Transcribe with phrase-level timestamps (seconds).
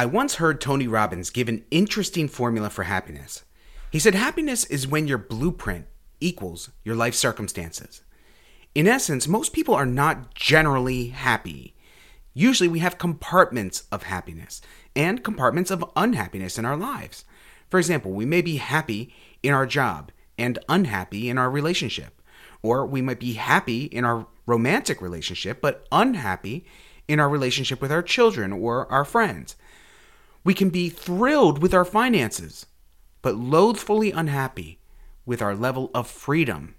[0.00, 3.44] I once heard Tony Robbins give an interesting formula for happiness.
[3.90, 5.88] He said happiness is when your blueprint
[6.20, 8.00] equals your life circumstances.
[8.74, 11.74] In essence, most people are not generally happy.
[12.32, 14.62] Usually, we have compartments of happiness
[14.96, 17.26] and compartments of unhappiness in our lives.
[17.68, 22.22] For example, we may be happy in our job and unhappy in our relationship.
[22.62, 26.64] Or we might be happy in our romantic relationship, but unhappy
[27.06, 29.56] in our relationship with our children or our friends.
[30.42, 32.66] We can be thrilled with our finances,
[33.22, 34.78] but loathfully unhappy
[35.26, 36.74] with our level of freedom.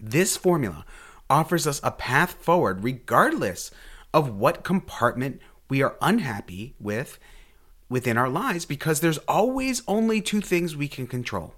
[0.00, 0.84] This formula
[1.28, 3.70] offers us a path forward regardless
[4.12, 7.18] of what compartment we are unhappy with
[7.88, 11.54] within our lives because there's always only two things we can control.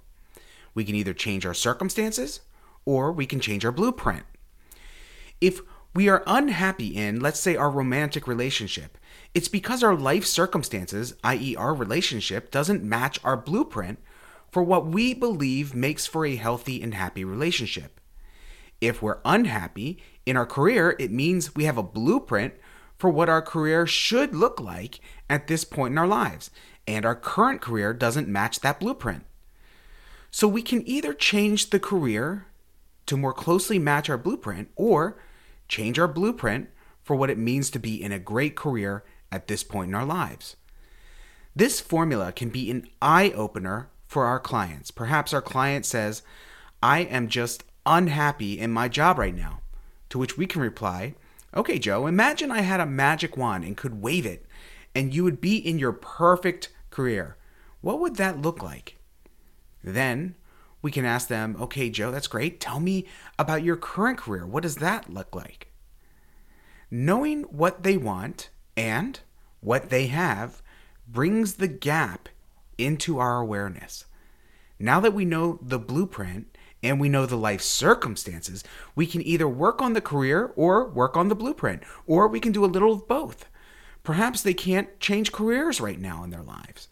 [0.74, 2.40] We can either change our circumstances
[2.84, 4.24] or we can change our blueprint.
[5.40, 5.60] If
[5.94, 8.98] we are unhappy in, let's say, our romantic relationship,
[9.32, 13.98] it's because our life circumstances, i.e., our relationship, doesn't match our blueprint
[14.50, 18.00] for what we believe makes for a healthy and happy relationship.
[18.80, 22.54] If we're unhappy in our career, it means we have a blueprint
[22.96, 26.50] for what our career should look like at this point in our lives,
[26.86, 29.24] and our current career doesn't match that blueprint.
[30.30, 32.46] So we can either change the career
[33.06, 35.16] to more closely match our blueprint or
[35.68, 36.68] change our blueprint
[37.02, 40.04] for what it means to be in a great career at this point in our
[40.04, 40.56] lives.
[41.56, 44.90] This formula can be an eye opener for our clients.
[44.90, 46.22] Perhaps our client says,
[46.82, 49.60] I am just unhappy in my job right now.
[50.10, 51.14] To which we can reply,
[51.56, 54.44] Okay, Joe, imagine I had a magic wand and could wave it,
[54.92, 57.36] and you would be in your perfect career.
[57.80, 58.96] What would that look like?
[59.82, 60.34] Then
[60.84, 62.60] we can ask them, okay, Joe, that's great.
[62.60, 63.06] Tell me
[63.38, 64.46] about your current career.
[64.46, 65.72] What does that look like?
[66.90, 69.18] Knowing what they want and
[69.60, 70.60] what they have
[71.08, 72.28] brings the gap
[72.76, 74.04] into our awareness.
[74.78, 78.62] Now that we know the blueprint and we know the life circumstances,
[78.94, 82.52] we can either work on the career or work on the blueprint, or we can
[82.52, 83.46] do a little of both.
[84.02, 86.88] Perhaps they can't change careers right now in their lives.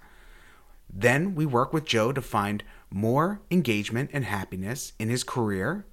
[0.93, 5.87] Then we work with Joe to find more engagement and happiness in his career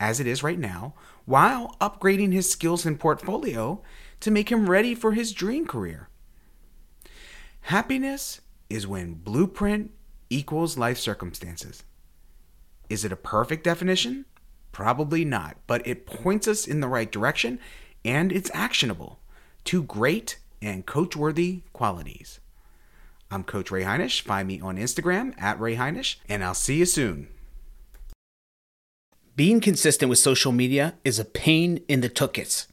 [0.00, 0.94] as it is right now,
[1.24, 3.80] while upgrading his skills and portfolio
[4.20, 6.08] to make him ready for his dream career.
[7.62, 9.92] Happiness is when blueprint
[10.28, 11.84] equals life circumstances.
[12.90, 14.26] Is it a perfect definition?
[14.72, 17.58] Probably not, but it points us in the right direction
[18.04, 19.20] and it's actionable.
[19.64, 22.40] Two great and coach worthy qualities.
[23.34, 24.22] I'm Coach Ray Heinisch.
[24.22, 27.26] Find me on Instagram at Ray Heinisch, and I'll see you soon.
[29.34, 32.68] Being consistent with social media is a pain in the tuchus.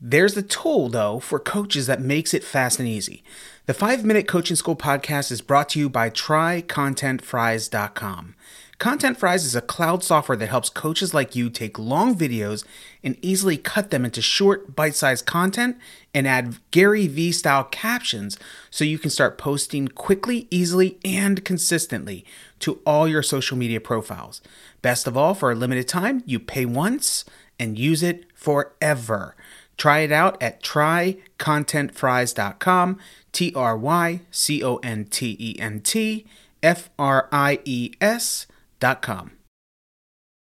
[0.00, 3.22] There's a tool, though, for coaches that makes it fast and easy.
[3.66, 8.34] The 5 Minute Coaching School podcast is brought to you by TryContentFries.com.
[8.78, 12.64] Content Fries is a cloud software that helps coaches like you take long videos
[13.02, 15.76] and easily cut them into short, bite sized content
[16.14, 18.38] and add Gary Vee style captions
[18.70, 22.24] so you can start posting quickly, easily, and consistently
[22.60, 24.40] to all your social media profiles.
[24.80, 27.24] Best of all, for a limited time, you pay once
[27.58, 29.34] and use it forever.
[29.76, 32.98] Try it out at trycontentfries.com,
[33.32, 36.26] T R Y C O N T E N T
[36.62, 38.46] F R I E S
[38.78, 39.37] dot com.